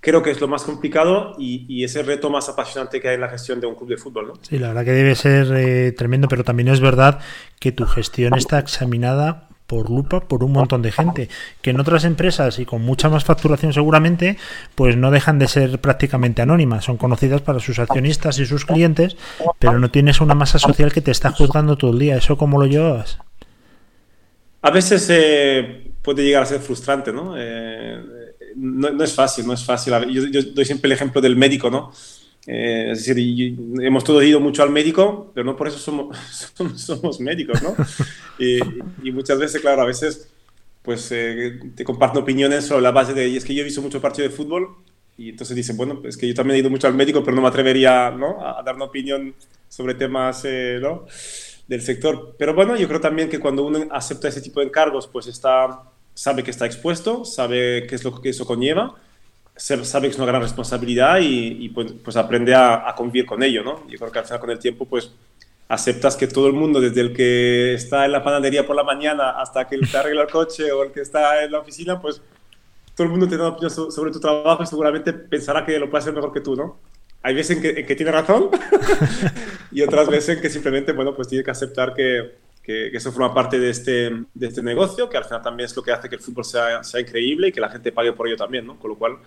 [0.00, 3.14] creo que es lo más complicado y, y, es el reto más apasionante que hay
[3.14, 4.26] en la gestión de un club de fútbol.
[4.28, 4.34] ¿no?
[4.42, 7.20] Sí, la verdad que debe ser eh, tremendo, pero también es verdad
[7.58, 11.28] que tu gestión está examinada por lupa por un montón de gente
[11.62, 14.36] que en otras empresas y con mucha más facturación seguramente
[14.74, 16.84] pues no dejan de ser prácticamente anónimas.
[16.84, 19.16] Son conocidas para sus accionistas y sus clientes
[19.58, 22.16] pero no tienes una masa social que te está juzgando todo el día.
[22.16, 23.18] Eso cómo lo llevas
[24.62, 27.34] a veces eh, puede llegar a ser frustrante no?
[27.36, 28.02] Eh,
[28.56, 29.94] no, no es fácil no es fácil.
[30.10, 31.92] Yo, doy siempre el ejemplo del médico no
[32.46, 36.16] eh, es decir, hemos todos ido mucho al médico, pero no por eso somos,
[36.54, 37.74] somos, somos médicos, ¿no?
[38.38, 38.58] y,
[39.02, 40.28] y, muchas veces, claro, a veces
[40.82, 43.80] pues eh, te comparto opiniones sobre la base de, y es que yo he visto
[43.80, 44.76] mucho partido de fútbol
[45.16, 47.40] y entonces dicen, bueno, es que yo también he ido mucho al médico, pero no
[47.40, 48.44] me atrevería ¿no?
[48.44, 49.34] a, a dar una opinión
[49.68, 51.06] sobre temas eh, ¿no?
[51.66, 52.34] del sector.
[52.38, 55.84] Pero bueno, yo creo también que cuando uno acepta ese tipo de encargos, pues está,
[56.12, 58.94] sabe que está expuesto, sabe qué es lo que eso conlleva
[59.56, 63.42] sabe que es una gran responsabilidad y, y pues, pues, aprende a, a, convivir con
[63.42, 63.86] ello, ¿no?
[63.88, 65.12] Yo creo que al final con el tiempo, pues
[65.68, 69.30] aceptas que todo el mundo, desde el que está en la panadería por la mañana
[69.30, 72.20] hasta que que arregla el coche o el que está en la oficina, pues
[72.94, 76.02] todo el mundo tiene una opinión sobre tu trabajo y seguramente pensará que lo puede
[76.02, 76.78] hacer mejor que tú, ¿no?
[77.22, 78.50] Hay veces en que, en que tiene razón
[79.72, 83.32] y otras veces en que simplemente, bueno, pues tiene que aceptar que, que, eso forma
[83.34, 86.16] parte de este, de este negocio, que al final también es lo que hace que
[86.16, 88.78] el fútbol sea, sea increíble y que la gente pague por ello también, ¿no?
[88.78, 89.18] Con lo cual,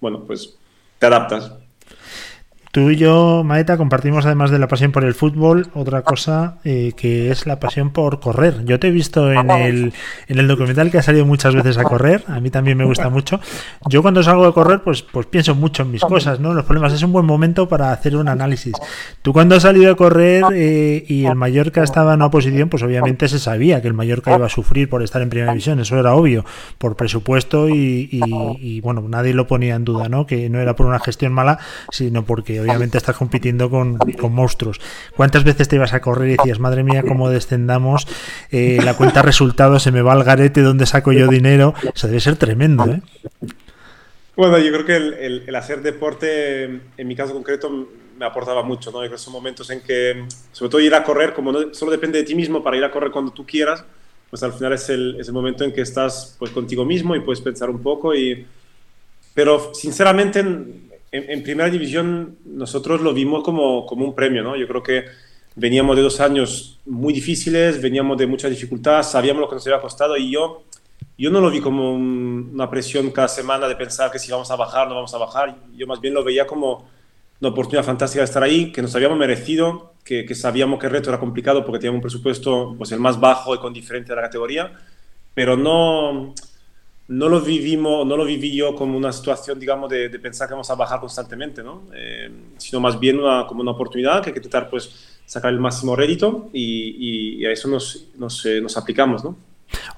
[0.00, 0.56] bueno, pues
[0.98, 1.52] te adaptas.
[2.70, 6.92] Tú y yo, Maeta, compartimos además de la pasión por el fútbol, otra cosa eh,
[6.96, 8.64] que es la pasión por correr.
[8.66, 9.92] Yo te he visto en el,
[10.26, 13.08] en el documental que ha salido muchas veces a correr, a mí también me gusta
[13.08, 13.40] mucho.
[13.88, 16.52] Yo cuando salgo a correr, pues, pues pienso mucho en mis cosas, ¿no?
[16.52, 16.92] Los problemas.
[16.92, 18.74] Es un buen momento para hacer un análisis.
[19.22, 23.28] Tú cuando has salido a correr eh, y el Mallorca estaba en oposición, pues obviamente
[23.28, 26.14] se sabía que el Mallorca iba a sufrir por estar en primera división, eso era
[26.14, 26.44] obvio,
[26.76, 28.20] por presupuesto y, y,
[28.60, 30.26] y bueno, nadie lo ponía en duda, ¿no?
[30.26, 31.58] Que no era por una gestión mala,
[31.90, 34.80] sino porque obviamente estás compitiendo con, con, monstruos.
[35.16, 38.06] ¿Cuántas veces te ibas a correr y decías, madre mía, cómo descendamos,
[38.50, 41.74] eh, la cuenta resultados se me va al garete, ¿dónde saco yo dinero?
[41.94, 43.02] Eso debe ser tremendo, ¿eh?
[44.38, 49.18] Bueno, yo creo que el, hacer deporte, en mi caso concreto, me aportaba mucho, ¿no?
[49.18, 52.36] Son momentos en que, sobre todo ir a correr, como no solo depende de ti
[52.36, 53.84] mismo para ir a correr cuando tú quieras,
[54.30, 57.20] pues al final es el, es el momento en que estás pues contigo mismo y
[57.20, 58.46] puedes pensar un poco y...
[59.34, 60.40] Pero sinceramente
[61.12, 64.56] en, en, primera división nosotros lo vimos como, como un premio, ¿no?
[64.56, 65.04] Yo creo que
[65.56, 69.80] veníamos de dos años muy difíciles, veníamos de mucha dificultad, sabíamos lo que nos había
[69.80, 70.64] costado y yo,
[71.16, 74.50] yo no lo vi como un, una presión cada semana de pensar que si vamos
[74.50, 75.56] a bajar, no vamos a bajar.
[75.76, 76.88] Yo más bien lo veía como
[77.40, 80.92] una oportunidad fantástica de estar ahí, que nos habíamos merecido, que, que sabíamos que el
[80.92, 84.16] reto era complicado porque teníamos un presupuesto pues, el más bajo y con diferente de
[84.16, 84.72] la categoría,
[85.34, 86.34] pero no
[87.08, 90.70] no lo vivimos, no lo viví yo como una situación, digamos, de, pensar que vamos
[90.70, 91.84] a bajar constantemente, ¿no?
[91.94, 95.58] Eh, sino más bien una, como una oportunidad que hay que tratar, pues, sacar el
[95.58, 99.36] máximo rédito y, a eso nos, nos, eh, nos, aplicamos, ¿no?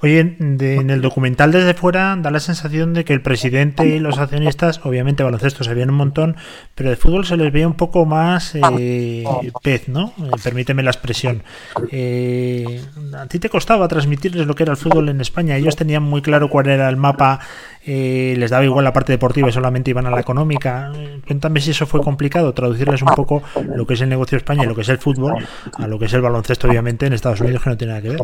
[0.02, 4.18] Oye, en el documental desde fuera da la sensación de que el presidente y los
[4.18, 6.36] accionistas, obviamente baloncesto se veían un montón,
[6.74, 9.24] pero de fútbol se les veía un poco más eh,
[9.62, 10.12] pez, ¿no?
[10.18, 11.42] Eh, permíteme la expresión.
[11.90, 12.82] Eh,
[13.16, 15.56] ¿A ti te costaba transmitirles lo que era el fútbol en España?
[15.56, 17.40] Ellos tenían muy claro cuál era el mapa,
[17.84, 20.92] les daba igual la parte deportiva y solamente iban a la económica.
[21.26, 23.42] Cuéntame si eso fue complicado, traducirles un poco
[23.74, 25.98] lo que es el negocio de España y lo que es el fútbol a lo
[25.98, 28.20] que es el baloncesto, obviamente, en Estados Unidos, que no tiene nada que ver.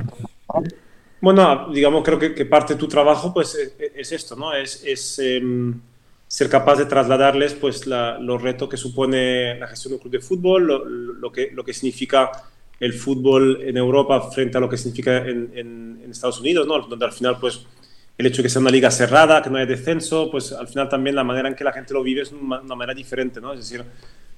[1.20, 3.56] Bueno, digamos, creo que, parte de tu trabajo pues
[3.94, 4.52] es, esto, ¿no?
[4.52, 5.80] Es, es em,
[6.28, 10.20] ser capaz de trasladarles pues los retos que supone la gestión de un club de
[10.20, 12.30] fútbol, lo, que, lo que significa
[12.78, 16.78] el fútbol en Europa frente a lo que significa en, en, Estados Unidos, ¿no?
[16.80, 17.66] Donde al final pues
[18.16, 20.88] el hecho de que sea una liga cerrada, que no haya descenso, pues al final
[20.88, 23.52] también la manera en que la gente lo vive es una, una manera diferente, ¿no?
[23.52, 23.84] Es decir,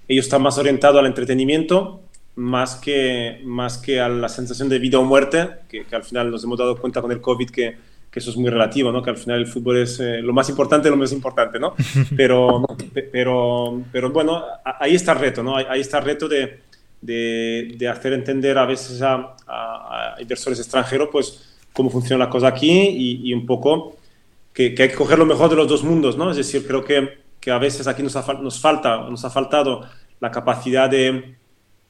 [0.09, 2.08] ellos están más orientados al entretenimiento
[2.39, 6.45] más que, más que a la sensación de vida o muerte, que, al final nos
[6.45, 7.77] hemos dado cuenta con el COVID que,
[8.09, 9.03] que, eso es muy relativo, ¿no?
[9.03, 11.75] que al final el fútbol es eh, lo más importante, lo menos importante, ¿no?
[12.17, 12.65] Pero,
[13.13, 15.57] pero, pero bueno, ahí está el reto, ¿no?
[15.57, 16.61] Ahí está el reto de,
[17.01, 22.47] de, de hacer entender a veces a, a, inversores extranjeros, pues, cómo funciona la cosa
[22.49, 23.97] aquí y, y un poco
[24.55, 26.31] que, que, hay que coger lo mejor de los dos mundos, ¿no?
[26.31, 29.85] Es decir, creo que, que a veces aquí nos, nos, falta, nos ha faltado
[30.21, 31.37] la capacidad de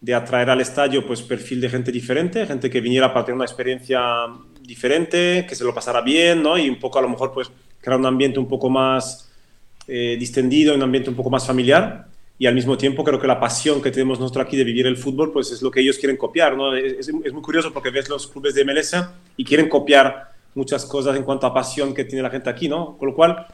[0.00, 3.44] de atraer al estadio pues perfil de gente diferente, gente que viniera para tener una
[3.44, 4.00] experiencia
[4.60, 6.56] diferente, que se lo pasara bien, ¿no?
[6.56, 9.30] Y un poco a lo mejor pues crear un ambiente un poco más
[9.86, 12.06] eh, distendido, un ambiente un poco más familiar.
[12.40, 14.96] Y al mismo tiempo creo que la pasión que tenemos nosotros aquí de vivir el
[14.96, 16.76] fútbol pues es lo que ellos quieren copiar, ¿no?
[16.76, 18.94] Es, muy curioso porque ves los clubes de MLS
[19.36, 22.96] y quieren copiar muchas cosas en cuanto a pasión que tiene la gente aquí, ¿no?
[22.96, 23.46] Con lo cual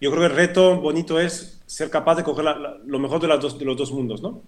[0.00, 2.44] yo creo que el reto bonito es ser capaz de coger
[2.86, 4.40] lo mejor de, las dos, de los dos mundos, ¿no?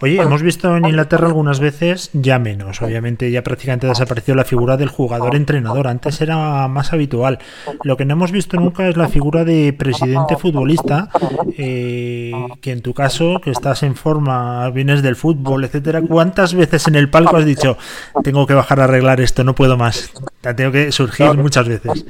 [0.00, 4.76] Oye, hemos visto en Inglaterra algunas veces, ya menos, obviamente ya prácticamente desapareció la figura
[4.76, 7.38] del jugador-entrenador, antes era más habitual.
[7.84, 11.08] Lo que no hemos visto nunca es la figura de presidente futbolista,
[11.56, 16.88] eh, que en tu caso, que estás en forma, vienes del fútbol, etcétera, ¿cuántas veces
[16.88, 17.78] en el palco has dicho,
[18.24, 20.12] tengo que bajar a arreglar esto, no puedo más?
[20.40, 22.04] Te tengo que surgir muchas veces.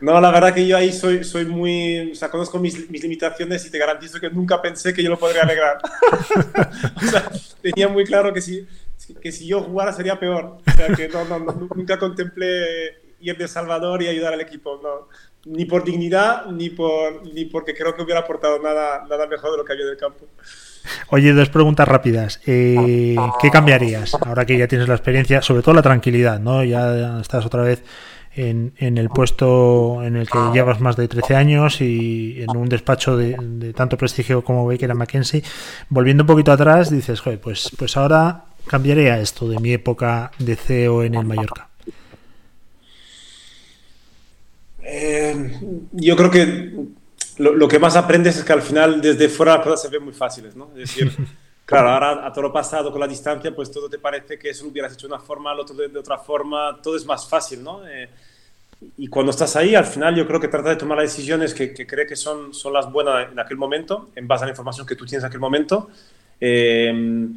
[0.00, 3.61] No, la verdad que yo ahí soy, soy muy, o sea, conozco mis, mis limitaciones
[3.66, 5.78] y te garantizo que nunca pensé que yo lo podría arreglar.
[6.96, 8.66] o sea, tenía muy claro que si,
[9.20, 10.58] que si yo jugara sería peor.
[10.66, 11.38] O sea, que no, no,
[11.74, 14.80] nunca contemplé ir de Salvador y ayudar al equipo.
[14.82, 15.08] No.
[15.44, 19.56] Ni por dignidad, ni, por, ni porque creo que hubiera aportado nada, nada mejor de
[19.56, 20.26] lo que había del campo.
[21.08, 22.40] Oye, dos preguntas rápidas.
[22.46, 25.42] Eh, ¿Qué cambiarías ahora que ya tienes la experiencia?
[25.42, 26.64] Sobre todo la tranquilidad, ¿no?
[26.64, 27.82] Ya estás otra vez
[28.34, 33.16] en, el puesto en el que llevas más de 13 años y en un despacho
[33.16, 35.42] de, tanto prestigio como Baker a McKenzie.
[35.88, 40.30] Volviendo un poquito atrás, dices, joder, pues, pues ahora cambiaré a esto de mi época
[40.38, 41.68] de CEO en el Mallorca.
[44.84, 45.58] Eh,
[45.92, 46.72] yo creo que
[47.38, 50.12] lo, que más aprendes es que al final desde fuera las cosas se ven muy
[50.12, 50.70] fáciles, ¿no?
[50.76, 51.12] Es decir,
[51.72, 54.64] claro, ahora a todo lo pasado con la distancia, pues todo te parece que eso
[54.64, 57.62] lo hubieras hecho de una forma, lo otro de, otra forma, todo es más fácil,
[57.62, 57.86] ¿no?
[57.88, 58.08] Eh,
[58.98, 61.72] y cuando estás ahí, al final yo creo que trata de tomar las decisiones que,
[61.72, 64.86] que cree que son, son las buenas en aquel momento, en base a la información
[64.86, 65.88] que tú tienes en aquel momento.
[66.40, 67.28] Eh,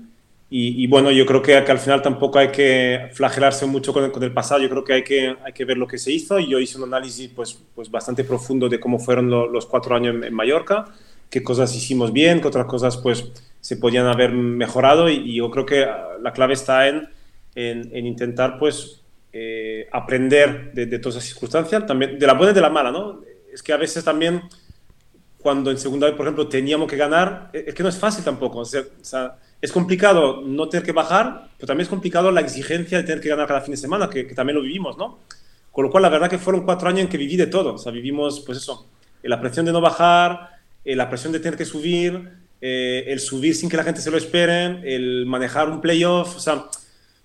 [0.57, 4.23] y, bueno, yo creo que, al final tampoco hay que flagelarse mucho con el, con
[4.23, 6.47] el, pasado, yo creo que hay, que hay que ver lo que se hizo y
[6.47, 10.33] yo hice un análisis pues, pues bastante profundo de cómo fueron los cuatro años en,
[10.33, 10.85] Mallorca,
[11.31, 13.25] qué cosas hicimos bien, qué otras cosas pues
[13.65, 15.87] se podían haber mejorado y, yo creo que
[16.21, 17.09] la clave está en,
[17.55, 19.01] en, intentar pues
[19.33, 23.21] eh, aprender de, todas esas circunstancias, también de la buena y de la mala, ¿no?
[23.51, 24.43] Es que a veces también
[25.39, 28.61] cuando en segunda vez, por ejemplo, teníamos que ganar, es que no es fácil tampoco,
[28.61, 33.29] es complicado no tener que bajar, pero también es complicado la exigencia de tener que
[33.29, 35.21] ganar cada fin de semana, que, también lo vivimos, ¿no?
[35.71, 37.73] Con lo cual, la verdad que fueron cuatro años en que viví de todo.
[37.73, 38.91] O sea, vivimos, pues eso,
[39.23, 40.51] la presión de no bajar,
[40.83, 44.17] la presión de tener que subir, eh, el subir sin que la gente se lo
[44.17, 46.35] espere, el manejar un playoff.
[46.35, 46.65] O sea,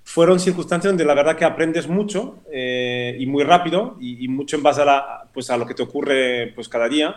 [0.04, 4.62] fueron circunstancias donde la verdad que aprendes mucho eh, y muy rápido y, mucho en
[4.62, 7.16] base a, pues a lo que te ocurre pues cada día.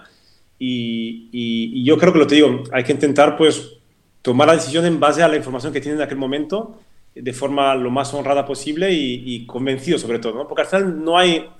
[0.57, 3.73] Y, yo creo que lo te digo, hay que intentar pues
[4.21, 6.79] tomar la decisión en base a la información que tienen en aquel momento,
[7.13, 10.47] de forma lo más honrada posible y, convencido sobre todo.
[10.47, 11.51] Porque al final no hay, o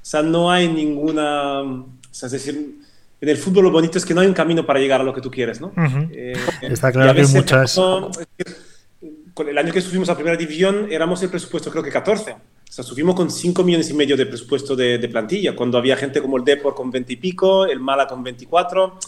[0.00, 2.87] sea, no hay ninguna, es decir,
[3.20, 5.14] en el fútbol lo bonito es que no hay un camino para llegar a lo
[5.14, 5.72] que tú quieres, ¿no?
[6.12, 7.78] Eh, Está claro que muchas...
[7.78, 12.32] el año que subimos a primera división éramos el presupuesto creo que 14.
[12.32, 12.36] O
[12.70, 16.20] sea, subimos con 5 millones y medio de presupuesto de, de, plantilla, cuando había gente
[16.20, 18.98] como el Depor con 20 y pico, el Mala con 24.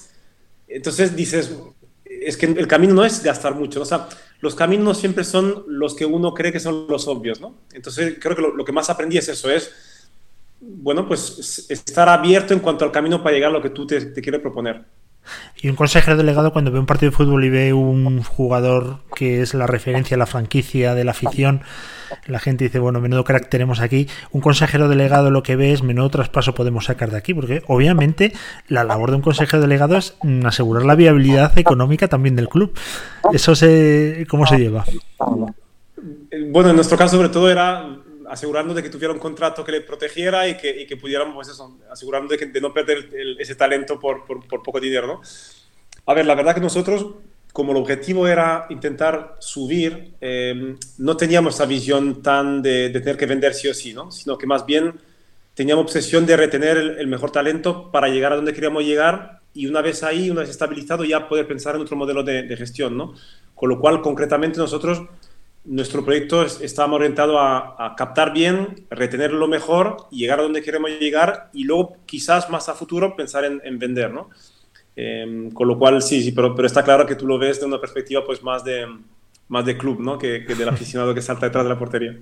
[0.68, 1.52] Entonces dices,
[2.04, 4.08] es que el camino no es gastar mucho, o sea,
[4.40, 7.54] los caminos siempre son los que uno cree que son los obvios, ¿no?
[7.72, 9.72] Entonces creo que lo, que más aprendí es eso, es
[10.60, 14.00] bueno, pues estar abierto en cuanto al camino para llegar a lo que tú te,
[14.06, 14.84] te quieres proponer.
[15.60, 19.42] Y un consejero delegado cuando ve un partido de fútbol y ve un jugador que
[19.42, 21.62] es la referencia, la franquicia de la afición,
[22.26, 24.08] la gente dice, bueno, menudo crack tenemos aquí.
[24.32, 28.32] Un consejero delegado lo que ve es menudo traspaso podemos sacar de aquí, porque obviamente
[28.68, 32.72] la labor de un consejero delegado es asegurar la viabilidad económica también del club.
[33.32, 34.84] ¿Eso se, cómo se lleva?
[36.48, 37.98] Bueno, en nuestro caso sobre todo era
[38.30, 41.48] asegurarnos de que tuviera un contrato que le protegiera y que, y que pudiéramos, pues
[41.48, 45.20] eso, asegurarnos de, que, de no perder ese talento por, por, por, poco dinero, ¿no?
[46.06, 47.06] A ver, la verdad que nosotros,
[47.52, 53.16] como el objetivo era intentar subir, eh, no teníamos esa visión tan de, de, tener
[53.16, 54.10] que vender sí o sí, ¿no?
[54.10, 54.94] Sino que más bien
[55.54, 59.66] teníamos obsesión de retener el, el, mejor talento para llegar a donde queríamos llegar y
[59.66, 62.96] una vez ahí, una vez estabilizado, ya poder pensar en otro modelo de, de gestión,
[62.96, 63.14] ¿no?
[63.54, 65.02] Con lo cual, concretamente, nosotros
[65.64, 70.90] nuestro proyecto está orientado a, a, captar bien, retener lo mejor, llegar a donde queremos
[70.98, 74.30] llegar y luego quizás más a futuro pensar en, en vender, ¿no?
[74.96, 77.66] Eh, con lo cual sí, sí, pero, pero, está claro que tú lo ves de
[77.66, 78.86] una perspectiva pues más de,
[79.48, 80.18] más de club, ¿no?
[80.18, 82.16] Que, que del aficionado que salta detrás de la portería.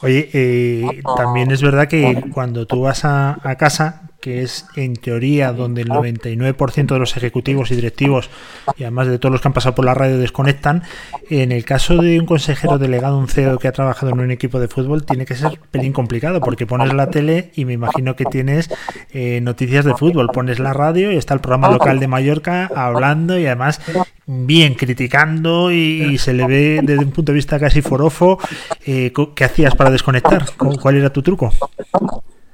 [0.00, 4.94] Oye, eh, también es verdad que cuando tú vas a, a casa, que es en
[4.94, 8.30] teoría donde el 99% de los ejecutivos y directivos
[8.76, 10.84] y además de todos los que han pasado por la radio desconectan,
[11.28, 14.60] en el caso de un consejero delegado, un CEO que ha trabajado en un equipo
[14.60, 18.24] de fútbol, tiene que ser pelín complicado porque pones la tele y me imagino que
[18.24, 18.70] tienes
[19.12, 23.36] eh, noticias de fútbol, pones la radio y está el programa local de Mallorca hablando
[23.36, 23.80] y además
[24.26, 28.38] bien criticando y, se le ve desde un punto de vista casi forofo.
[28.86, 30.46] Eh, ¿Qué hacías para desconectar?
[30.56, 31.52] ¿Cuál era tu truco?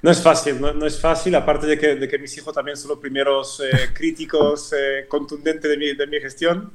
[0.08, 2.78] No es fácil, no, no, es fácil, aparte de que, de que mis hijos también
[2.78, 6.72] son los primeros eh, críticos eh, contundentes de mi, de mi gestión.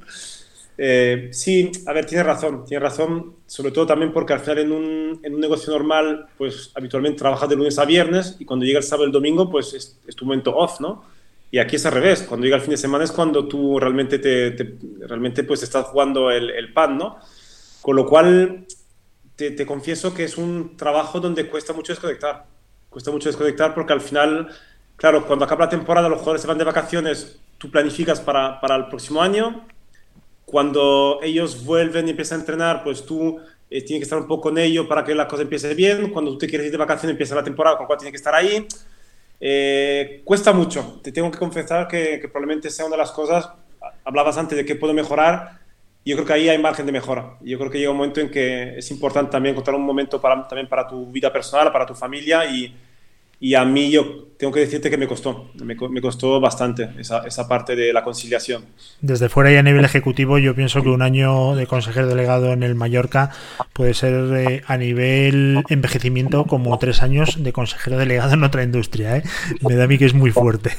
[0.78, 4.70] Eh, sí, a ver, tiene razón, tiene razón, sobre todo también porque al final en
[4.70, 8.78] un, en un, negocio normal, pues habitualmente trabajas de lunes a viernes y cuando llega
[8.78, 11.04] el sábado y el domingo, pues es, es, tu momento off, ¿no?
[11.50, 14.20] Y aquí es al revés, cuando llega el fin de semana es cuando tú realmente,
[14.20, 14.76] te, te
[15.08, 17.18] realmente pues estás jugando el, el, pan, ¿no?
[17.82, 18.64] Con lo cual,
[19.34, 22.54] te, te confieso que es un trabajo donde cuesta mucho desconectar
[22.94, 24.48] cuesta mucho desconectar porque al final,
[24.94, 28.76] claro, cuando acaba la temporada los jugadores se van de vacaciones, tú planificas para, para
[28.76, 29.66] el próximo año.
[30.44, 34.42] Cuando ellos vuelven y empiezan a entrenar, pues tú eh, tienes que estar un poco
[34.42, 36.12] con ellos para que la cosa empiece bien.
[36.12, 38.18] Cuando tú te quieres ir de vacaciones, empieza la temporada, con lo cual tienes que
[38.18, 38.64] estar ahí.
[39.40, 41.00] Eh, cuesta mucho.
[41.02, 43.50] Te tengo que confesar que, que, probablemente sea una de las cosas.
[44.04, 45.63] Hablabas antes de que puedo mejorar.
[46.04, 47.36] Yo creo que ahí hay margen de mejora.
[47.40, 50.46] Yo creo que llega un momento en que es importante también encontrar un momento para,
[50.46, 52.74] también para tu vida personal, para tu familia y,
[53.40, 57.26] y a mí yo tengo que decirte que me costó, me, me costó bastante esa,
[57.26, 58.64] esa, parte de la conciliación.
[59.00, 62.62] Desde fuera y a nivel ejecutivo yo pienso que un año de consejero delegado en
[62.62, 63.30] el Mallorca
[63.72, 69.16] puede ser eh, a nivel envejecimiento como tres años de consejero delegado en otra industria.
[69.18, 69.22] ¿eh?
[69.60, 70.72] Me da a mí que es muy fuerte.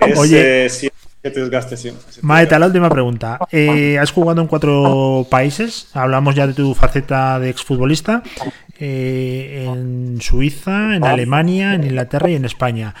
[0.00, 0.90] Es, Oye, eh, sí,
[1.26, 1.92] que te desgaste, sí.
[2.22, 3.38] Maeta, la última pregunta.
[3.50, 8.22] Eh, has jugado en cuatro países, hablamos ya de tu faceta de exfutbolista
[8.78, 12.94] eh, en Suiza, en Alemania, en Inglaterra y en España.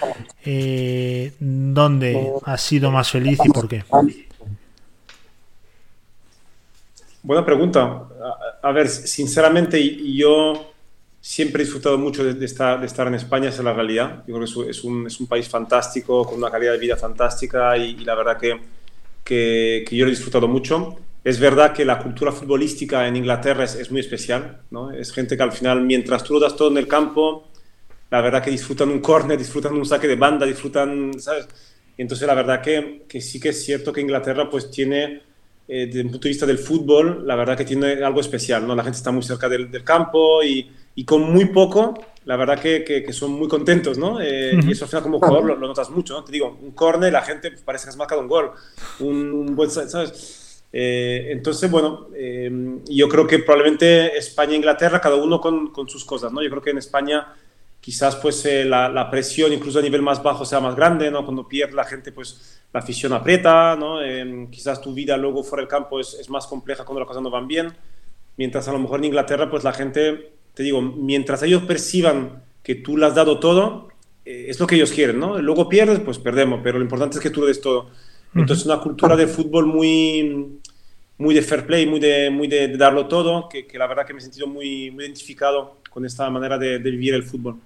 [0.44, 3.84] Eh, ¿Dónde has sido más feliz y por qué?
[7.22, 7.82] Buena pregunta.
[7.82, 9.80] A, a ver, sinceramente,
[10.14, 10.72] yo
[11.26, 14.22] siempre he disfrutado mucho de, estar, de estar en España, esa es la realidad.
[14.28, 18.14] Yo es un, es un país fantástico, con una calidad de vida fantástica y, la
[18.14, 18.60] verdad que,
[19.24, 20.96] que, yo lo he disfrutado mucho.
[21.24, 24.92] Es verdad que la cultura futbolística en Inglaterra es, es, muy especial, ¿no?
[24.92, 27.48] Es gente que al final, mientras tú lo das todo en el campo,
[28.08, 31.48] la verdad que disfrutan un córner, disfrutan un saque de banda, disfrutan, ¿sabes?
[31.98, 35.22] Entonces la verdad que, que, sí que es cierto que Inglaterra pues tiene,
[35.66, 38.76] eh, desde el punto de vista del fútbol, la verdad que tiene algo especial, ¿no?
[38.76, 42.58] La gente está muy cerca del, del campo y, y, con muy poco, la verdad
[42.58, 44.20] que, que, que son muy contentos, ¿no?
[44.20, 44.68] Eh, uh -huh.
[44.68, 46.24] Y eso al final como jugador lo, lo, notas mucho, ¿no?
[46.24, 48.50] Te digo, un córner, la gente parece que has marcado un gol,
[49.00, 50.64] un, un buen, ¿sabes?
[50.72, 52.50] Eh, entonces, bueno, eh,
[52.88, 56.42] yo creo que probablemente España e Inglaterra, cada uno con, con, sus cosas, ¿no?
[56.42, 57.34] Yo creo que en España
[57.86, 61.24] quizás pues eh, la, la, presión incluso a nivel más bajo sea más grande, ¿no?
[61.24, 64.02] Cuando pierde la gente, pues la afición aprieta, ¿no?
[64.02, 67.22] Eh, quizás tu vida luego fuera del campo es, es, más compleja cuando las cosas
[67.22, 67.72] no van bien,
[68.36, 72.76] mientras a lo mejor en Inglaterra, pues la gente, te digo, mientras ellos perciban que
[72.76, 73.88] tú le has dado todo,
[74.24, 75.38] eh, es lo que ellos quieren, ¿no?
[75.38, 77.90] Luego pierdes, pues perdemos, pero lo importante es que tú le des todo.
[78.34, 80.58] Entonces, una cultura de fútbol muy,
[81.18, 84.06] muy de fair play, muy de, muy de, de darlo todo, que, que, la verdad
[84.06, 87.56] que me he sentido muy, muy identificado con esta manera de, de vivir el fútbol.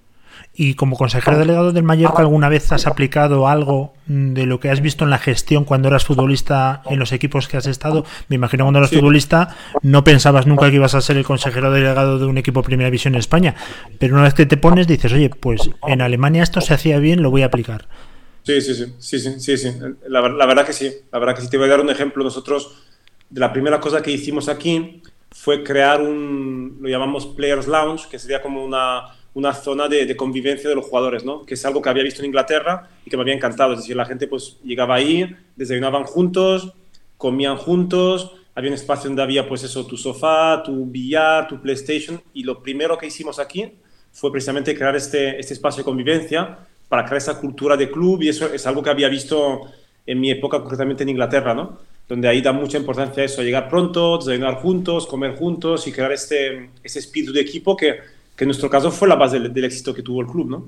[0.53, 4.81] Y como consejero delegado del Mallorca, ¿alguna vez has aplicado algo de lo que has
[4.81, 8.05] visto en la gestión cuando eras futbolista en los equipos que has estado?
[8.27, 12.19] Me imagino cuando eras futbolista no pensabas nunca que ibas a ser el consejero delegado
[12.19, 13.55] de un equipo Primera División en España,
[13.99, 17.21] pero una vez que te pones dices, oye, pues en Alemania esto se hacía bien,
[17.21, 17.87] lo voy a aplicar.
[18.43, 19.71] Sí, sí, sí, sí, sí, sí,
[20.07, 21.49] La, la verdad que sí, la verdad que sí.
[21.49, 22.23] Te voy a dar un ejemplo.
[22.23, 22.75] Nosotros,
[23.29, 28.17] de la primera cosa que hicimos aquí fue crear un, lo llamamos Players Lounge, que
[28.19, 31.45] sería como una una zona de, convivencia de los jugadores, ¿no?
[31.45, 33.73] que es algo que había visto en Inglaterra y que me había encantado.
[33.73, 36.73] Es decir, la gente pues llegaba ahí, desayunaban juntos,
[37.17, 42.21] comían juntos, había un espacio donde había pues eso, tu sofá, tu billar, tu PlayStation
[42.33, 43.71] y lo primero que hicimos aquí
[44.11, 46.59] fue precisamente crear este, este espacio de convivencia
[46.89, 49.61] para crear esa cultura de club y eso es algo que había visto
[50.05, 51.79] en mi época concretamente en Inglaterra, ¿no?
[52.09, 56.71] donde ahí da mucha importancia eso, llegar pronto, desayunar juntos, comer juntos y crear este,
[56.83, 57.99] ese espíritu de equipo que
[58.41, 60.65] que en nuestro caso fue la base del, éxito que tuvo el club, ¿no?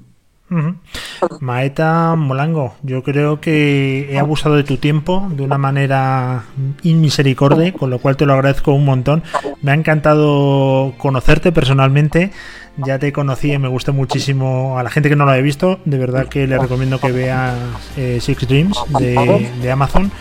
[1.39, 6.43] Maeta Molango, yo creo que he abusado de tu tiempo de una manera
[6.84, 9.24] inmisericordia, con lo cual te lo agradezco un montón.
[9.63, 12.32] Me ha encantado conocerte personalmente.
[12.78, 15.80] Ya te conocí y me gustó muchísimo a la gente que no lo haya visto.
[15.84, 17.55] De verdad que le recomiendo que vea
[17.97, 20.11] eh, Six Dreams de Amazon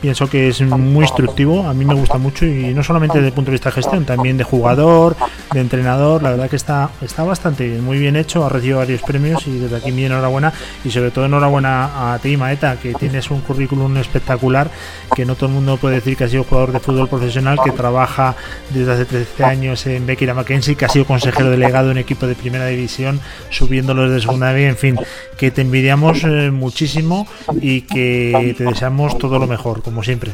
[0.00, 3.34] pienso que es muy instructivo, a mí me gusta mucho y no solamente desde el
[3.34, 5.16] punto de vista de gestión, también de jugador,
[5.52, 9.46] de entrenador, la verdad que está, está bastante muy bien hecho, ha recibido varios premios
[9.46, 10.52] y desde aquí mi enhorabuena
[10.84, 14.70] y sobre todo enhorabuena a ti Maeta, que tienes un currículum espectacular,
[15.14, 17.70] que no todo el mundo puede decir que ha sido jugador de fútbol profesional, que
[17.70, 18.36] trabaja
[18.70, 22.34] desde hace 13 años en Beckira Mackenzie, que ha sido consejero delegado en equipo de
[22.34, 23.20] primera división,
[23.50, 24.98] subiéndolos de segunda B, en fin,
[25.36, 27.26] que te envidiamos eh, muchísimo
[27.60, 30.32] y que te deseamos todo lo mejor como siempre.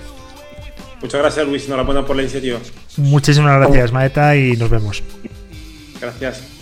[1.00, 1.66] Muchas gracias, Luis.
[1.66, 2.58] Enhorabuena por la iniciativa.
[2.96, 5.02] Muchísimas gracias, Maeta, y nos vemos.
[6.00, 6.53] Gracias.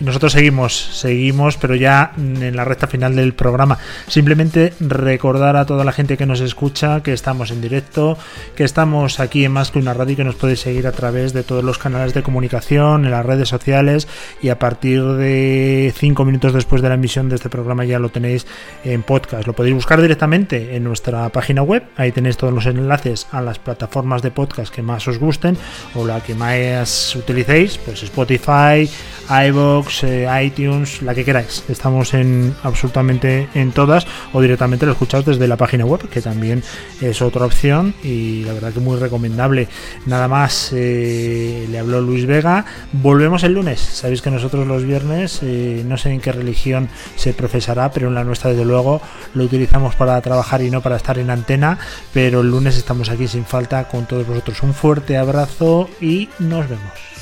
[0.00, 3.78] Nosotros seguimos, seguimos, pero ya en la recta final del programa.
[4.06, 8.16] Simplemente recordar a toda la gente que nos escucha que estamos en directo,
[8.54, 11.64] que estamos aquí en Más que radio, que nos podéis seguir a través de todos
[11.64, 14.06] los canales de comunicación, en las redes sociales
[14.40, 18.10] y a partir de cinco minutos después de la emisión de este programa ya lo
[18.10, 18.46] tenéis
[18.84, 19.46] en podcast.
[19.46, 23.58] Lo podéis buscar directamente en nuestra página web, ahí tenéis todos los enlaces a las
[23.58, 25.56] plataformas de podcast que más os gusten
[25.94, 28.88] o la que más utilicéis, pues Spotify,
[29.28, 31.64] iVoox, eh, iTunes, la que queráis.
[31.68, 36.62] Estamos en absolutamente en todas o directamente lo escuchaos desde la página web, que también
[37.00, 39.68] es otra opción y la verdad que muy recomendable.
[40.06, 42.64] Nada más, eh, le habló Luis Vega.
[42.92, 43.80] Volvemos el lunes.
[43.80, 48.14] Sabéis que nosotros los viernes, eh, no sé en qué religión se profesará, pero en
[48.14, 49.00] la nuestra desde luego
[49.34, 51.78] lo utilizamos para trabajar y no para estar en antena.
[52.12, 54.62] Pero el lunes estamos aquí sin falta con todos vosotros.
[54.62, 57.17] Un fuerte abrazo y nos vemos.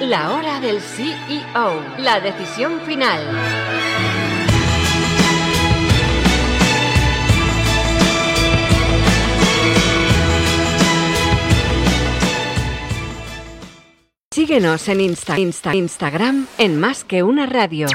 [0.00, 3.20] La hora del CEO, la decisión final.
[14.32, 17.88] Síguenos en Insta, Insta, Instagram en más que una radio.